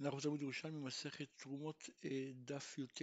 [0.00, 3.02] אנחנו תלמוד ירושלמי מסכת תרומות אה, דף י"ט.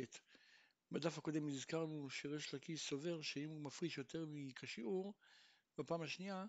[0.92, 5.14] בדף הקודם הזכרנו שריש לקיש סובר שאם הוא מפריש יותר מכשיעור,
[5.78, 6.46] בפעם השנייה,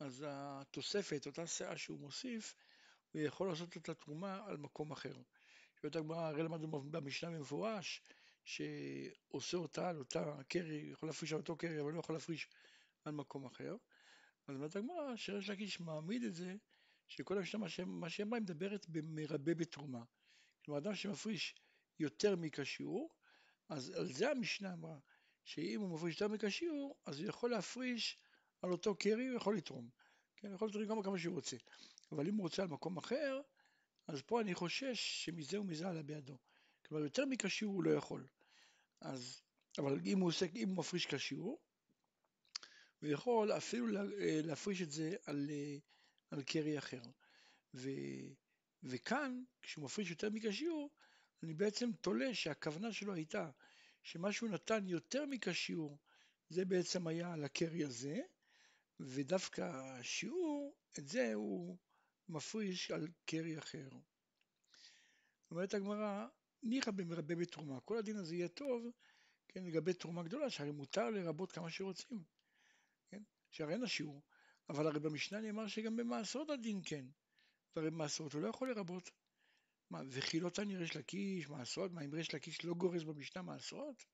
[0.00, 2.54] אז התוספת, אותה שאה שהוא מוסיף,
[3.12, 5.14] הוא יכול לעשות את התרומה על מקום אחר.
[5.80, 8.02] שואלת הגמרא, הרי למדנו במשנה במפורש,
[8.44, 12.48] שעושה אותה על אותה קרי, יכול להפריש על אותו קרי, אבל לא יכול להפריש
[13.04, 13.76] על מקום אחר.
[14.46, 16.54] אז אומרת הגמרא, שריש לקיש מעמיד את זה
[17.08, 20.04] שכל המשנה, מה שהיא אמרה, היא מדברת במרבה בתרומה.
[20.64, 21.54] כלומר, אדם שמפריש
[21.98, 23.14] יותר מכשיעור,
[23.68, 24.98] אז על זה המשנה אמרה,
[25.44, 28.18] שאם הוא מפריש יותר מכשיעור, אז הוא יכול להפריש
[28.62, 29.90] על אותו קרי, הוא יכול לתרום.
[30.36, 31.56] כן, הוא יכול לתרום כמה, כמה שהוא רוצה.
[32.12, 33.40] אבל אם הוא רוצה על מקום אחר,
[34.06, 36.38] אז פה אני חושש שמזה ומזה עלה בידו.
[36.86, 38.26] כלומר, יותר מכשיעור הוא לא יכול.
[39.00, 39.42] אז,
[39.78, 41.60] אבל אם הוא, עושה, אם הוא מפריש כשיעור,
[43.00, 43.86] הוא יכול אפילו
[44.44, 45.50] להפריש את זה על,
[46.32, 47.02] על קרי אחר.
[47.74, 47.90] ו,
[48.82, 50.90] וכאן, כשהוא מפריש יותר מכשיעור,
[51.42, 53.50] אני בעצם תולה שהכוונה שלו הייתה
[54.02, 55.98] שמה שהוא נתן יותר מכשיעור,
[56.48, 58.20] זה בעצם היה על הקרי הזה,
[59.00, 61.78] ודווקא השיעור, את זה הוא
[62.28, 63.88] מפריש על קרי אחר.
[65.50, 66.26] אומרת הגמרא,
[66.62, 68.90] ניחא במרבה בתרומה, כל הדין הזה יהיה טוב,
[69.48, 72.24] כן, לגבי תרומה גדולה, שהרי מותר לרבות כמה שרוצים,
[73.10, 74.22] כן, שהרי אין השיעור,
[74.68, 77.04] אבל הרי במשנה נאמר שגם במעשרות הדין כן.
[77.76, 79.10] והרי במעשרות הוא לא יכול לרבות.
[79.90, 81.92] מה, וכי לא תני ריש לקיש, מעשרות?
[81.92, 84.04] מה, אם ריש לקיש לא גורס במשנה מעשרות?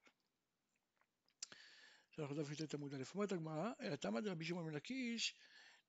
[2.10, 5.34] שאנחנו דף י"ט עמוד א', אומרת הגמרא, אלא תמא דרבי שמעון בן לקיש,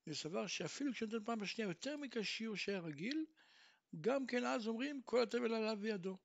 [0.08, 3.26] וסבר שאפילו כשנותן פעם בשנייה יותר מכשיור שהיה רגיל,
[4.02, 6.18] גם כן אז אומרים כל התבל עליו בידו.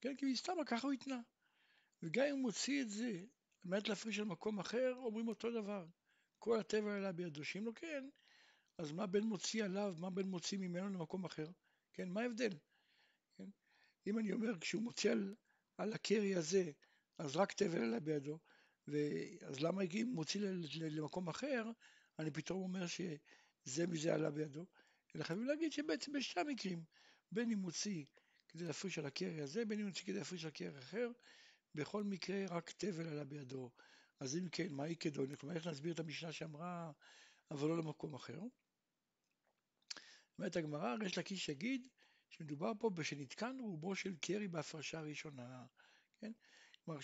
[0.00, 1.20] כן, כי מסתם ככה הוא התנה.
[2.02, 5.86] וגם אם הוא מוציא את זה על מנת להפריש על מקום אחר, אומרים אותו דבר.
[6.42, 8.08] כל הטבע עלה בידו, שאם לא כן,
[8.78, 11.46] אז מה בין מוציא עליו, מה בין מוציא ממנו למקום אחר?
[11.92, 12.52] כן, מה ההבדל?
[13.36, 13.48] כן?
[14.06, 15.34] אם אני אומר, כשהוא מוציא על,
[15.78, 16.70] על הקרי הזה,
[17.18, 18.38] אז רק תבל עלה בידו,
[19.46, 20.40] אז למה אם מוציא
[20.90, 21.70] למקום אחר,
[22.18, 24.66] אני פתאום אומר שזה מזה עלה בידו?
[25.16, 26.84] אלא חייבים להגיד שבעצם בשתי המקרים,
[27.32, 28.04] בין אם מוציא
[28.48, 31.10] כדי להפריש על הקרי הזה, בין אם מוציא כדי להפריש על קרי אחר,
[31.74, 33.70] בכל מקרה רק תבל עלה בידו.
[34.22, 35.36] אז אם כן, מהי כדוני?
[35.36, 36.92] כלומר, איך נסביר את המשנה שאמרה,
[37.50, 38.38] אבל לא למקום אחר?
[40.38, 41.88] אומרת הגמרא, ריש לקיש יגיד
[42.30, 45.64] שמדובר פה בשנתקן רובו של קרי בהפרשה הראשונה,
[46.20, 46.32] כן?
[46.84, 47.00] כלומר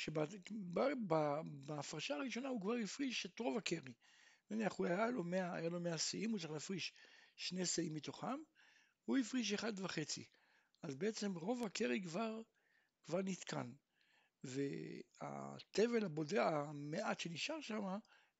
[0.77, 3.95] שבהפרשה הראשונה הוא כבר הפריש את רוב הקרי.
[4.51, 6.93] נניח הוא היה לו 100, היה לו 100 שיאים, הוא צריך להפריש
[7.37, 8.41] שני שיאים מתוכם,
[9.05, 10.25] הוא הפריש אחד וחצי.
[10.83, 12.41] אז בעצם רוב הקרי כבר,
[13.07, 13.73] כבר נתקן.
[14.45, 17.83] והתבל הבודע, המעט שנשאר שם,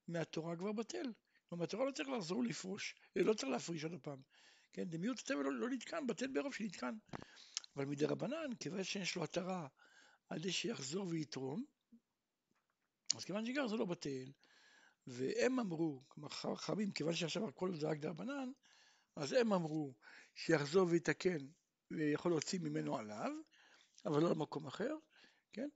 [0.09, 1.13] מהתורה כבר בטל.
[1.49, 4.23] כלומר, התורה לא צריך לחזור לפרוש, לא צריך להפריש עוד פעם.
[4.73, 6.95] כן, דמיוט הטבע לא, לא נתקן, בטל ברוב שנתקן.
[7.77, 9.69] אבל מדי רבנן, כיוון שיש לו התרה
[10.29, 11.65] על זה שיחזור ויתרום,
[13.17, 14.33] אז כיוון שגר זה לא בטל.
[15.07, 18.51] והם אמרו, כלומר חכמים, כיוון שעכשיו הכל זה רק דרבנן,
[19.17, 19.95] אז הם אמרו
[20.35, 21.47] שיחזור ויתקן
[21.91, 23.33] ויכול להוציא ממנו עליו,
[24.07, 24.97] אבל לא למקום אחר,
[25.53, 25.69] כן?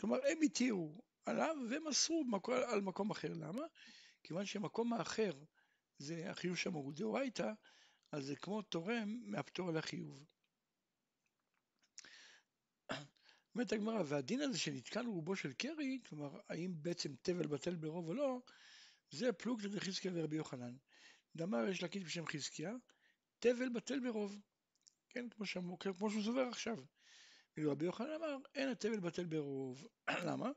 [0.00, 2.24] כלומר, הם התירו עליו ומסרו
[2.68, 3.32] על מקום אחר.
[3.32, 3.62] למה?
[4.22, 5.32] כיוון שמקום האחר
[5.98, 7.52] זה החיוב שם הוא דאורייתא,
[8.12, 10.26] אז זה כמו תורם מהפטור על החיוב.
[13.54, 18.14] אומרת הגמרא, והדין הזה שנתקן רובו של קרי, כלומר, האם בעצם תבל בטל ברוב או
[18.14, 18.40] לא,
[19.10, 20.76] זה פלוגתא דחזקיה ורבי יוחנן.
[21.36, 22.72] דאמר יש להגיד בשם חזקיה,
[23.38, 24.40] תבל בטל ברוב.
[25.10, 26.76] כן, כמו, שמו, כמו שהוא סובר עכשיו.
[27.56, 29.88] ואילו רבי יוחנן אמר, אין התבל בטל ברוב.
[30.26, 30.50] למה?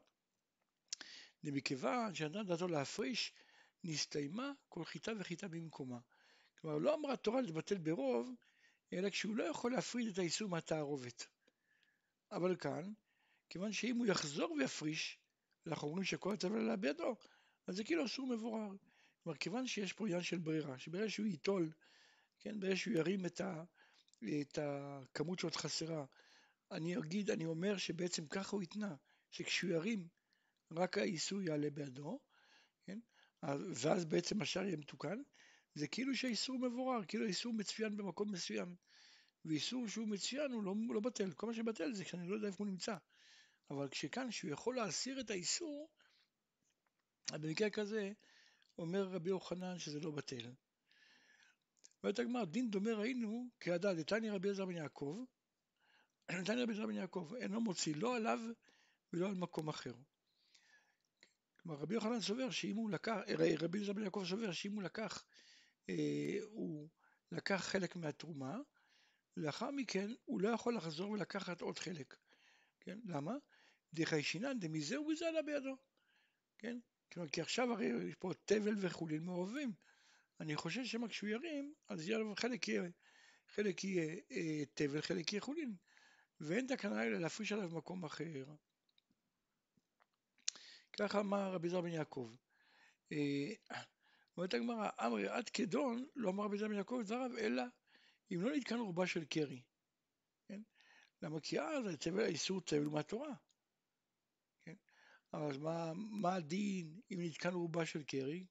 [1.43, 3.33] מכיוון שנתן דעתו להפריש,
[3.83, 5.99] נסתיימה כל חיטה וחיטה במקומה.
[6.61, 8.35] כלומר, לא אמרה התורה לבטל ברוב,
[8.93, 11.27] אלא כשהוא לא יכול להפריד את האיסור מהתערובת.
[12.31, 12.93] אבל כאן,
[13.49, 15.19] כיוון שאם הוא יחזור ויפריש,
[15.67, 17.15] אנחנו אומרים שכל התבל עלה בידו,
[17.67, 18.69] אז זה כאילו אסור מבורר.
[19.23, 21.71] כלומר, כיוון שיש פה עניין של ברירה, שברגע שהוא ייטול,
[22.39, 23.63] כן, ברגע שהוא ירים את, ה,
[24.41, 26.05] את הכמות שעוד חסרה,
[26.71, 28.95] אני אגיד, אני אומר שבעצם ככה הוא יתנה,
[29.31, 30.07] שכשהוא ירים,
[30.71, 32.19] רק האיסור יעלה בידו,
[32.83, 32.99] כן,
[33.75, 35.21] ואז בעצם השאר יהיה מתוקן,
[35.75, 38.75] זה כאילו שהאיסור מבורר, כאילו האיסור מצוין במקום מסוים.
[39.45, 42.63] ואיסור שהוא מצוין הוא לא, לא בטל, כל מה שבטל זה כשאני לא יודע איפה
[42.63, 42.95] הוא נמצא.
[43.69, 45.89] אבל כשכאן, שהוא יכול להסיר את האיסור,
[47.31, 48.11] במקרה כזה,
[48.77, 50.51] אומר רבי יוחנן שזה לא בטל.
[52.03, 55.23] אומרת הגמרא, דין דומה ראינו כהדד, דתני רבי עזר בן יעקב,
[56.31, 58.39] דתני רבי עזר בן יעקב, אינו מוציא לא עליו
[59.13, 59.93] ולא על מקום אחר.
[61.59, 63.17] כלומר, רבי יוחנן סובר שאם הוא לקח,
[63.59, 65.23] רבי עזר בן יעקב סובר שאם הוא לקח
[65.89, 66.89] אה, הוא
[67.31, 68.57] לקח חלק מהתרומה,
[69.37, 72.15] לאחר מכן הוא לא יכול לחזור ולקחת עוד חלק,
[72.79, 72.99] כן?
[73.05, 73.33] למה?
[73.93, 75.77] דחיישינן דמזה ובזה עלה בידו,
[76.57, 76.79] כן?
[77.11, 79.73] כלומר, כי עכשיו הרי יש פה תבל וחולין מעורבים.
[80.39, 82.83] אני חושב שמה כשהוא ירים, אז יהיה חלק יהיה,
[83.47, 85.75] חלק יהיה אה, תבל, חלק יהיה חולין.
[86.39, 88.45] ואין תקנה אלא להפריש עליו במקום אחר.
[90.99, 92.35] ככה אמר רבי זר בן יעקב.
[93.11, 93.77] אה,
[94.37, 97.63] אומרת הגמרא, אמרי עד כדון, לא אמר רבי זר בן יעקב את זרעיו, אלא
[98.31, 99.61] אם לא נתקן רובה של קרי.
[100.47, 100.61] כן?
[101.21, 101.39] למה?
[101.39, 101.85] כי אז
[102.17, 103.33] האיסור תבל מהתורה.
[104.65, 104.75] כן?
[105.31, 108.45] אז מה, מה הדין אם נתקן רובה של קרי?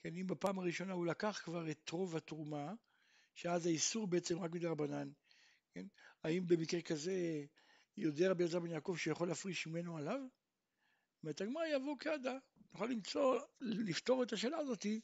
[0.00, 2.72] כן, אם בפעם הראשונה הוא לקח כבר את רוב התרומה,
[3.34, 5.10] שאז האיסור בעצם רק מדי רבנן,
[5.74, 5.86] כן?
[6.24, 7.44] האם במקרה כזה
[7.96, 10.20] יודע רבי אלעזר בן יעקב שיכול להפריש ממנו עליו?
[11.22, 12.38] אומרת הגמרא יבוא כעדה,
[12.72, 15.00] נוכל למצוא, לפתור את השאלה הזאתי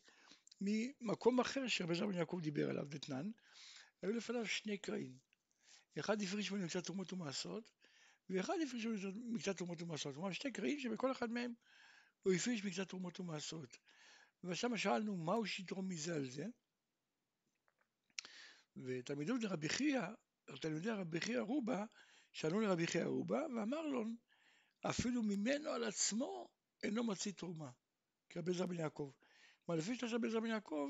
[0.61, 3.31] ממקום אחר שרבי אלעזר בן יעקב דיבר עליו, דתנן,
[4.03, 5.19] היו לפניו שני קרעים,
[5.99, 7.71] אחד הפריש ממנו מקצת תרומות ומעשרות,
[8.31, 11.55] ואחד הפריש ממנו מקצת תרומות ומעשרות, כלומר שני קרעים שבכל אחד מהם
[12.23, 13.79] הוא הפריש מקצת תרומות ומעשרות.
[14.45, 16.45] ושם שאלנו מהו שיתרום מזה על זה,
[18.77, 20.03] ותלמידו דרבי חייא
[20.57, 21.85] תלמידי רבי חייא רובה
[22.33, 24.05] שאלו לרבי חייא רובה ואמר לו
[24.83, 26.49] אפילו ממנו על עצמו
[26.83, 27.71] אינו מציא תרומה
[28.31, 29.11] כרבי זר בן יעקב.
[29.67, 30.89] כלומר לפי שלושה בן זר בן יעקב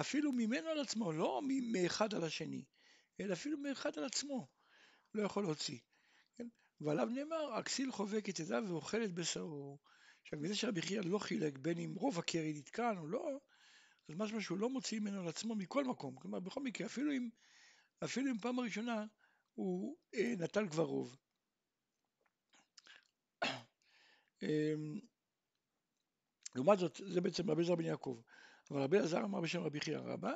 [0.00, 1.40] אפילו ממנו על עצמו לא
[1.72, 2.64] מאחד על השני
[3.20, 4.48] אלא אפילו מאחד על עצמו
[5.14, 5.78] לא יכול להוציא.
[6.36, 6.48] כן?
[6.80, 9.78] ועליו נאמר הכסיל חובק את ידיו ואוכל את בשרו.
[10.22, 13.38] עכשיו מזה שרבי חייא לא חילק בין אם רוב הקרי נתקן או לא
[14.08, 16.14] אז משמע שהוא לא מוציא ממנו על עצמו מכל מקום.
[16.14, 17.28] כלומר בכל מקרה אפילו אם
[18.04, 19.04] אפילו אם פעם הראשונה
[19.54, 21.16] הוא אה, נטל כבר רוב.
[24.42, 25.00] אמ,
[26.54, 28.20] לעומת זאת, זה בעצם רבי זר בן יעקב.
[28.70, 30.32] אבל רבי אלעזר אמר בשם רבי חייא רבא,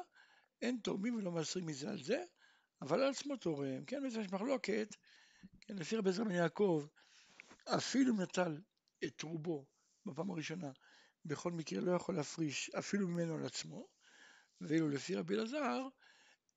[0.63, 2.25] אין תורמים ולא מעשרים מזה על זה,
[2.83, 3.85] אבל על עצמו תורם.
[3.85, 4.89] כן, בעצם יש מחלוקת,
[5.61, 6.87] כן, לפי רבי זר בן יעקב,
[7.65, 8.61] אפילו נטל
[9.05, 9.67] את רובו
[10.07, 10.71] בפעם הראשונה,
[11.25, 13.89] בכל מקרה לא יכול להפריש אפילו ממנו על עצמו,
[14.61, 15.89] ואילו לפי רבי אלעזר,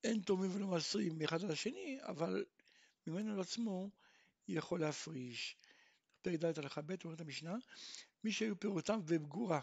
[0.03, 2.45] אין תורמים ולא מעשרים מאחד על השני, אבל
[3.07, 3.89] ממנו לעצמו
[4.47, 5.57] יכול להפריש.
[6.21, 7.55] פרק ד' הלכה ב' אומרת המשנה,
[8.23, 9.59] מי שהיו פירותיו בגורה,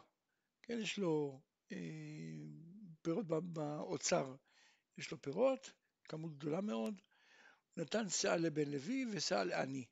[0.63, 1.41] כן, יש לו
[1.73, 1.79] אה,
[3.03, 4.37] פירות באוצר,
[4.99, 5.73] יש לו פירות,
[6.05, 7.01] כמות גדולה מאוד,
[7.77, 9.85] נתן שאה לבן לוי ושאה לעני.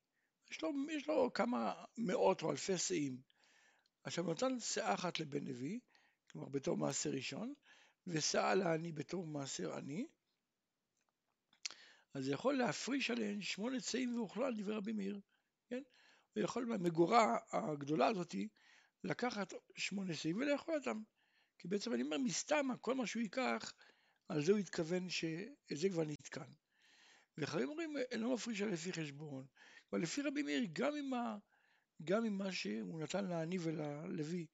[0.50, 3.20] יש לו, יש לו כמה מאות או אלפי שאים.
[4.02, 5.80] עכשיו נתן שאה אחת לבן לוי,
[6.30, 7.54] כלומר בתור מעשר ראשון,
[8.06, 10.06] ושאה לעני בתור מעשר עני,
[12.16, 15.20] אז זה יכול להפריש עליהן שמונה צאים ואוכלה על דברי רבי מאיר,
[15.68, 15.82] כן?
[16.34, 18.48] הוא יכול מהמגורה הגדולה הזאתי
[19.04, 21.02] לקחת שמונה צאים ולאכול אותם.
[21.58, 23.72] כי בעצם אני אומר, מסתם, כל מה שהוא ייקח,
[24.28, 26.50] על זה הוא התכוון שזה כבר נתקן.
[27.38, 29.46] וחברים אומרים, אינו מפריש על לפי חשבון.
[29.92, 31.36] אבל לפי רבי מאיר, גם אם, ה,
[32.04, 34.46] גם אם מה שהוא נתן לעני וללוי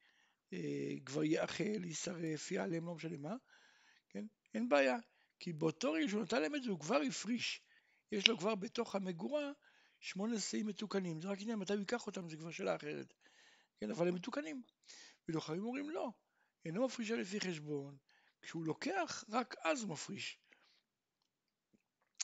[0.52, 3.36] אה, כבר יאכל, יישרף, ייעלם, לא משנה מה,
[4.08, 4.24] כן?
[4.54, 4.96] אין בעיה.
[5.42, 7.62] כי באותו רגע שהוא נתן להם את זה הוא כבר הפריש,
[8.12, 9.52] יש לו כבר בתוך המגורה
[10.00, 13.14] שמונה שאים מתוקנים, זה רק עניין מתי הוא ייקח אותם, זה כבר שאלה אחרת,
[13.80, 14.62] כן, אבל הם מתוקנים.
[15.28, 16.10] ולוחמים אומרים לא,
[16.64, 17.96] אינו מפריש לפי חשבון,
[18.42, 20.38] כשהוא לוקח, רק אז הוא מפריש.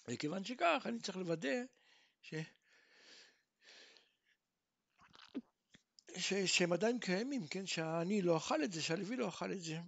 [0.08, 1.62] וכיוון שכך, אני צריך לוודא
[2.22, 2.34] ש...
[6.16, 6.34] ש...
[6.34, 7.66] שהם עדיין קיימים, כן?
[7.66, 9.78] שהעני לא אכל את זה, שהלוי לא אכל את זה.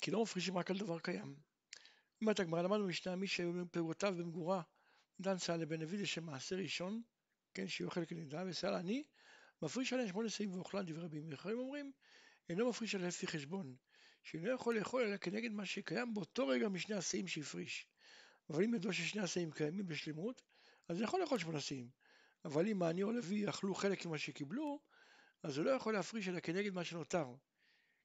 [0.00, 1.36] כי לא מפרישים רק על דבר קיים.
[2.20, 4.62] אומרת הגמרא, למדנו משנה מי שהיו פירותיו במגורה,
[5.20, 7.02] דן סל לבן לוי לשם מעשה ראשון,
[7.54, 9.04] כן, שיהיו חלק נדע, וסל עני,
[9.62, 11.28] מפריש עליהם שמונה שאים ואוכלן דברי רבים.
[11.30, 11.92] ואחרים אומרים,
[12.48, 13.76] אינו מפריש עליהם לפי חשבון,
[14.22, 17.86] שאינו יכול לאכול אלא כנגד מה שקיים באותו רגע משני השאים שהפריש.
[18.50, 20.42] אבל אם ידוע ששני השאים קיימים בשלמות,
[20.88, 21.88] אז הוא יכול לאכול שמונה שאים.
[22.44, 24.80] אבל אם העני או לוי אכלו חלק ממה שקיבלו,
[25.42, 27.34] אז הוא לא יכול להפריש אלא כנגד מה שנותר.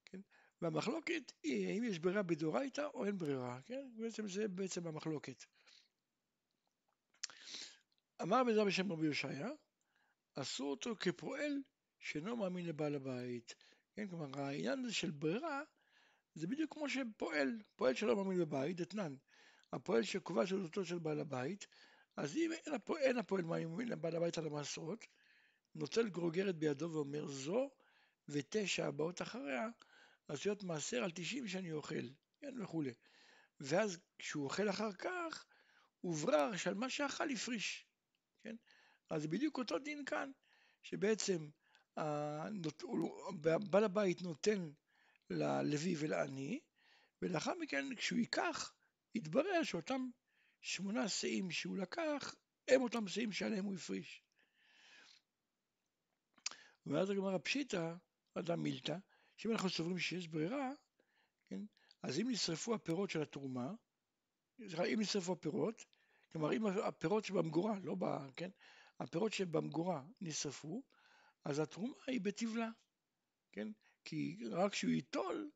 [0.05, 0.19] כן?
[0.61, 3.89] והמחלוקת היא האם יש ברירה בדאורייתא או אין ברירה, כן?
[3.95, 5.45] בעצם זה בעצם המחלוקת.
[8.21, 9.49] אמר בזה בשם רבי יושעיה,
[10.35, 11.61] עשו אותו כפועל
[11.99, 13.55] שאינו מאמין לבעל הבית.
[13.93, 15.61] כן, כלומר העניין הזה של ברירה
[16.35, 19.15] זה בדיוק כמו שפועל, פועל שלא מאמין בבית, אתנן.
[19.73, 21.67] הפועל שקובע של אותו של בעל הבית,
[22.17, 25.05] אז אם אין הפועל, אין הפועל מאמין לבעל הבית על המעשרות,
[25.75, 27.69] נוטל גרוגרת בידו ואומר זו
[28.29, 29.67] ותשע הבאות אחריה
[30.29, 32.09] אז להיות מעשר על 90 שאני אוכל,
[32.39, 32.93] כן, וכולי.
[33.59, 35.45] ואז כשהוא אוכל אחר כך,
[36.01, 37.87] הוברר שעל מה שאכל הפריש,
[38.43, 38.55] כן?
[39.09, 40.31] אז בדיוק אותו דין כאן,
[40.83, 41.49] שבעצם
[43.69, 44.71] בעל הבית נותן
[45.29, 46.59] ללוי ולעני,
[47.21, 48.73] ולאחר מכן כשהוא ייקח,
[49.15, 50.09] יתברר שאותם
[50.61, 52.35] שמונה שאים שהוא לקח,
[52.67, 54.23] הם אותם שאים שעליהם הוא הפריש.
[56.85, 57.93] ואז הגמרא פשיטא,
[58.33, 58.97] אדם מילתא,
[59.39, 60.71] שאם אנחנו סוברים שיש ברירה,
[61.47, 61.61] כן,
[62.03, 63.73] אז אם נשרפו הפירות של התרומה,
[64.93, 65.85] אם נשרפו הפירות,
[66.31, 68.05] כלומר אם הפירות שבמגורה, לא ב...
[68.35, 68.49] כן,
[68.99, 70.83] הפירות שבמגורה נשרפו,
[71.45, 72.69] אז התרומה היא בטבלה,
[73.51, 73.67] כן,
[74.05, 75.51] כי רק כשהוא ייטול,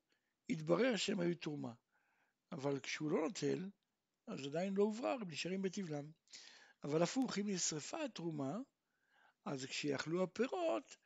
[0.49, 1.73] יתברר שהם היו תרומה.
[2.51, 3.69] אבל כשהוא לא נוטל,
[4.27, 6.11] אז עדיין לא הוברר, הם נשארים בטבלם.
[6.83, 8.57] אבל הפוך, אם נשרפה התרומה,
[9.45, 10.97] אז כשיאכלו הפירות,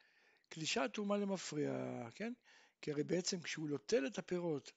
[0.49, 1.71] קדישה התרומה למפריע,
[2.15, 2.33] כן?
[2.81, 4.71] כי הרי בעצם כשהוא נוטל את הפירות,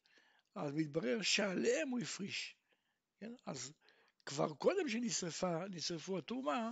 [0.54, 2.56] אז מתברר שעליהם הוא הפריש,
[3.20, 3.32] כן?
[3.46, 3.72] אז
[4.26, 6.70] כבר קודם שנשרפה, נשרפו התרומה,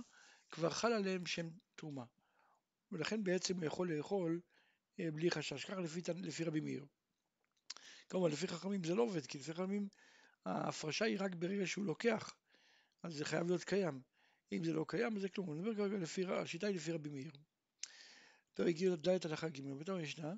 [0.51, 2.05] כבר חל עליהם שם תרומה.
[2.91, 4.41] ולכן בעצם הוא יכול לאכול
[4.99, 6.85] אה, בלי חשש, ככה לפי, לפי רבי מאיר.
[8.09, 9.87] כמובן לפי חכמים זה לא עובד, כי לפי חכמים
[10.45, 12.35] ההפרשה היא רק ברגע שהוא לוקח,
[13.03, 14.01] אז זה חייב להיות קיים.
[14.51, 15.51] אם זה לא קיים, אז זה כלום.
[15.51, 17.31] אני אומר כרגע לפי, השיטה היא לפי רבי מאיר.
[18.53, 20.33] פרק י' ד' הלכה ג' בתור ישנה,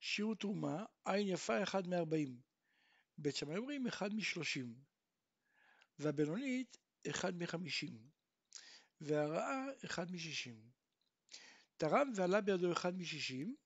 [0.00, 2.40] שיעור תרומה, עין יפה אחד מארבעים.
[3.18, 4.74] בית שמאי אומרים אחד משלושים.
[5.98, 6.78] והבינונית
[7.10, 7.98] אחד מחמישים.
[9.00, 10.70] והרעה אחד משישים.
[11.76, 13.56] תרם ועלה בידו אחד משישים,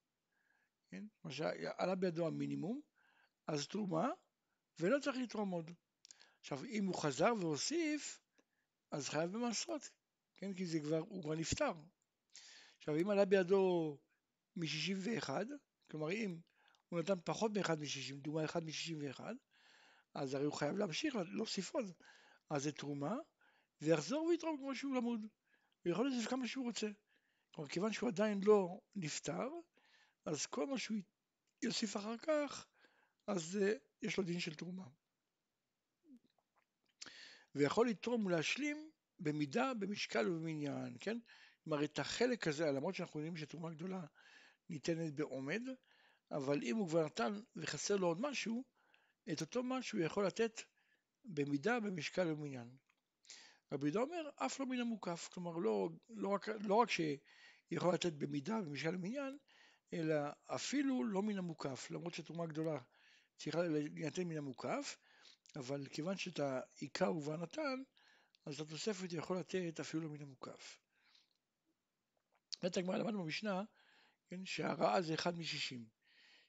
[0.89, 1.05] כן?
[1.25, 2.81] מה שעלה בידו המינימום,
[3.47, 4.09] אז תרומה,
[4.79, 5.71] ולא צריך לתרום עוד.
[6.41, 8.21] עכשיו, אם הוא חזר והוסיף,
[8.91, 9.91] אז חייב במעשרות,
[10.37, 10.55] כן?
[10.55, 11.73] כי זה כבר, הוא כבר נפטר.
[12.79, 13.99] עכשיו, אם עלה בידו
[14.57, 15.31] מ-61,
[15.93, 16.39] כלומר, אם
[16.89, 19.21] הוא נתן פחות מ-1 מ-60, דוגמה 1 מ-61,
[20.15, 21.93] אז הרי הוא חייב להמשיך להוסיף עוד.
[22.51, 23.17] אז זה תרומה,
[23.81, 25.21] ויחזור ויתרום כמו שהוא למוד.
[25.85, 26.87] הוא יכול להוסיף כמה שהוא רוצה.
[27.51, 29.49] כלומר, כיוון שהוא עדיין לא נפטר,
[30.25, 30.99] אז כל מה שהוא
[31.63, 32.67] יוסיף אחר כך,
[33.27, 34.87] אז uh, יש לו דין של תרומה.
[37.55, 41.19] ויכול לתרום ולהשלים במידה, במשקל ובמניין, כן?
[41.65, 44.05] כלומר, את החלק הזה, למרות שאנחנו יודעים שתרומה גדולה
[44.73, 45.63] ניתנת בעומד,
[46.31, 48.65] אבל אם הוא כבר נתן וחסר לו עוד משהו,
[49.33, 50.61] את אותו משהו הוא יכול לתת
[51.25, 52.77] במידה, במשקל ובמניין.
[53.73, 58.13] רבי יהודה אומר, אף לא מן המוקף, כלומר לא, לא, רק, לא רק שיכול לתת
[58.13, 59.39] במידה, במשקל ובמניין,
[59.93, 60.15] אלא
[60.47, 62.79] אפילו לא מן המוקף, למרות שתרומה גדולה
[63.37, 64.99] צריכה להינתן מן המוקף,
[65.57, 67.83] אבל כיוון שאת העיקר הוא כבר נתן,
[68.47, 70.79] אז התוספת יכול לתת אפילו לא מן המוקף.
[72.63, 73.63] אומרת הגמרא, למדנו במשנה,
[74.33, 75.87] כן, שהרעה זה אחד משישים.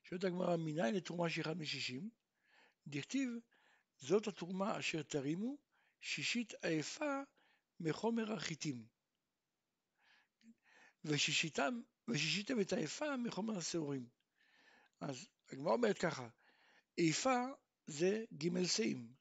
[0.03, 2.09] שואלת הגמרא, מניין לתרומה שהיא אחד משישים?
[2.87, 3.29] דכתיב,
[3.97, 5.57] זאת התרומה אשר תרימו,
[6.01, 7.21] שישית עייפה
[7.79, 8.85] מחומר החיטים.
[11.05, 14.09] ושישיתם, ושישיתם את העייפה מחומר השעורים.
[14.99, 16.29] אז הגמרא אומרת ככה,
[16.95, 17.45] עייפה
[17.87, 19.13] זה ג' שאים,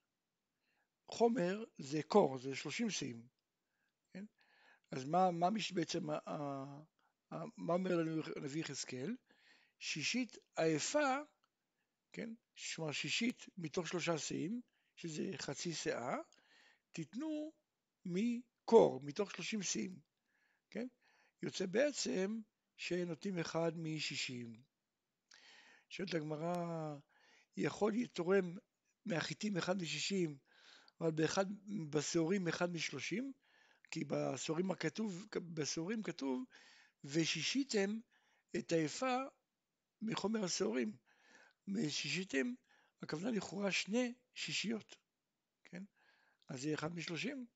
[1.08, 3.26] חומר זה קור, זה שלושים שאים.
[4.12, 4.24] כן?
[4.90, 6.06] אז מה, מה בעצם,
[7.56, 9.16] מה אומר לנו הנביא יחזקאל?
[9.78, 11.18] שישית עייפה,
[12.12, 12.30] כן,
[12.74, 14.60] כלומר שישית מתוך שלושה שאים,
[14.96, 16.16] שזה חצי שאה,
[16.92, 17.52] תיתנו
[18.04, 19.98] מקור, מתוך שלושים שאים,
[20.70, 20.86] כן?
[21.42, 22.40] יוצא בעצם
[22.76, 24.62] שנותנים אחד משישים.
[25.88, 26.54] שואלת הגמרא,
[27.56, 28.56] יכול לתורם
[29.06, 30.36] מהחיטים אחד משישים,
[31.00, 31.46] אבל באחד,
[31.90, 33.32] בשעורים אחד משלושים,
[33.90, 36.44] כי בשעורים הכתוב, בשעורים כתוב
[37.04, 37.98] ושישיתם
[38.56, 39.16] את היפה
[40.02, 40.96] מחומר השעורים.
[41.68, 42.54] ושישיתם,
[43.02, 44.96] הכוונה לכאורה שני שישיות,
[45.64, 45.82] כן?
[46.48, 47.46] אז זה אחד משלושים.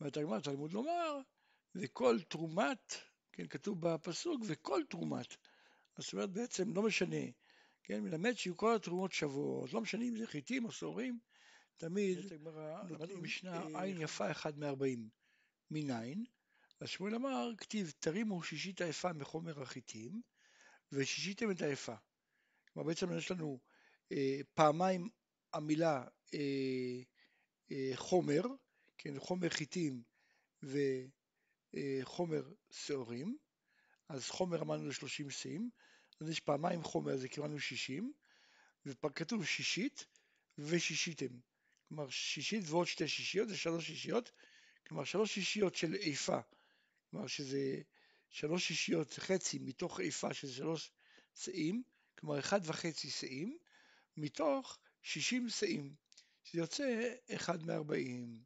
[0.00, 1.18] והתגמר תלמוד לומר,
[1.74, 2.94] וכל תרומת,
[3.32, 5.36] כן, כתוב בפסוק, וכל תרומת.
[5.98, 7.26] זאת אומרת בעצם לא משנה,
[7.82, 11.18] כן, מלמד שיהיו כל התרומות שוות, לא משנה אם זה חיטים או שעורים,
[11.76, 12.18] תמיד,
[12.88, 15.08] למדנו משנה אה, עין יפה אחד מארבעים.
[15.70, 16.24] מניין?
[16.80, 20.22] אז שמואל אמר, כתיב תרימו שישית היפה מחומר החיטים
[20.92, 21.94] ושישיתם את היפה.
[22.72, 23.60] כלומר בעצם יש לנו
[24.12, 25.08] אה, פעמיים
[25.52, 26.04] המילה
[26.34, 27.00] אה,
[27.72, 28.42] אה, חומר,
[28.98, 30.02] כן, חומר חיטים
[30.62, 33.36] וחומר אה, שעורים,
[34.08, 35.70] אז חומר אמרנו ל-30 שאים,
[36.20, 38.12] אז יש פעמיים חומר, אז קיבלנו 60,
[38.86, 40.06] וכתוב שישית
[40.58, 41.38] ושישיתם.
[41.88, 44.32] כלומר שישית ועוד שתי שישיות זה שלוש שישיות,
[44.88, 46.38] כלומר שלוש שישיות של איפה,
[47.10, 47.82] כלומר שזה
[48.28, 50.92] שלוש שישיות חצי מתוך איפה שזה שלוש
[51.34, 51.82] שאים,
[52.18, 53.58] כלומר אחד וחצי שאים,
[54.16, 55.94] מתוך שישים שאים,
[56.44, 58.42] שזה יוצא אחד מארבעים.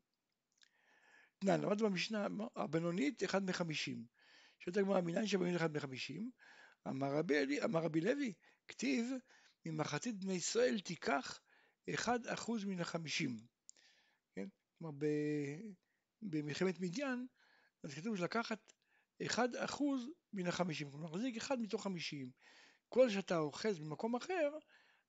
[1.38, 2.26] תנן, למדנו במשנה,
[2.57, 4.07] הבינונית אחד מחמישים.
[4.59, 6.30] שואלת הגמרא, מניין שבינונית אחד מחמישים?
[6.88, 8.33] אמר רבי, אמר רבי לוי,
[8.68, 9.07] כתיב,
[9.66, 11.40] ממחצית בני ישראל תיקח
[11.95, 13.37] אחד אחוז מן החמישים,
[14.35, 14.47] כן?
[14.78, 14.99] כלומר
[16.23, 17.27] במלחמת מדיין,
[17.85, 18.73] אז כתוב לקחת
[19.27, 22.31] אחד אחוז מן החמישים, כלומר להחזיק אחד מתוך חמישים.
[22.89, 24.59] כל שאתה אוחז במקום אחר,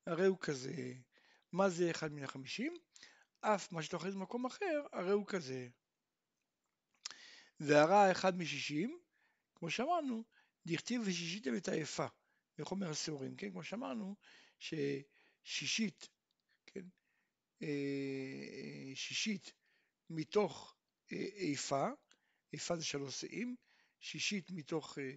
[0.06, 0.94] הרי הוא כזה.
[1.52, 2.74] מה זה אחד מן החמישים?
[3.42, 5.70] אף מה שאתה אוחז במקום אחר, הרי הוא כזה.
[7.60, 9.00] והרע אחד משישים,
[9.56, 10.24] כמו שאמרנו,
[10.66, 12.06] דכתיב ושישיתם את היפה,
[12.58, 13.52] בחומר הסעורים, כן?
[13.52, 14.16] כמו שאמרנו,
[14.60, 16.10] ששישית,
[16.66, 16.86] כן?
[17.62, 19.54] אה, שישית
[20.10, 20.79] מתוך אה,
[21.12, 21.88] איפה,
[22.54, 23.56] איפה זה שלוש שאים,
[24.00, 25.14] שישית מתוך אה,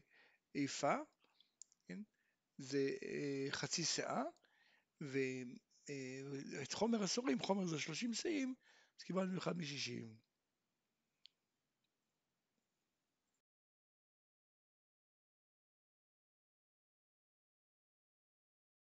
[0.54, 0.94] איפה,
[1.86, 2.00] כן?
[2.58, 2.90] זה
[3.50, 4.22] חצי שאה,
[5.00, 8.54] ואת חומר הסורים, חומר זה שלושים שאים,
[8.98, 10.16] אז קיבלנו אחד משישים.